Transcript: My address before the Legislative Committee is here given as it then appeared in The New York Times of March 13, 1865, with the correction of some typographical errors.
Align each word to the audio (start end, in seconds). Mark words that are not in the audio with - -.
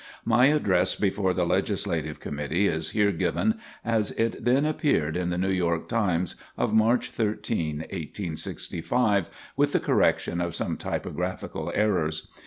My 0.25 0.47
address 0.47 0.95
before 0.95 1.31
the 1.31 1.45
Legislative 1.45 2.19
Committee 2.19 2.65
is 2.65 2.89
here 2.89 3.11
given 3.11 3.59
as 3.85 4.09
it 4.13 4.43
then 4.43 4.65
appeared 4.65 5.15
in 5.15 5.29
The 5.29 5.37
New 5.37 5.51
York 5.51 5.87
Times 5.87 6.35
of 6.57 6.73
March 6.73 7.11
13, 7.11 7.81
1865, 7.81 9.29
with 9.55 9.73
the 9.73 9.79
correction 9.79 10.41
of 10.41 10.55
some 10.55 10.75
typographical 10.75 11.71
errors. 11.75 12.31